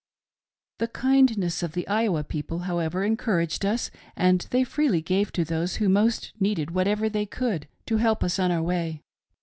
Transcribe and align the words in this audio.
The 0.79 0.87
kindness 0.87 1.61
of 1.61 1.73
the 1.73 1.87
Iowa 1.87 2.23
people, 2.23 2.61
however, 2.65 3.03
encouraged 3.03 3.63
us, 3.63 3.91
and 4.15 4.47
they 4.49 4.63
freely 4.63 4.99
gave 4.99 5.31
to 5.33 5.45
those 5.45 5.75
who 5.75 5.89
most 5.89 6.31
needed 6.39 6.71
whatever 6.71 7.07
they 7.07 7.27
could 7.27 7.67
to 7.85 7.97
help 7.97 8.23
us 8.23 8.39
on 8.39 8.49
our 8.51 8.63
way. 8.63 9.03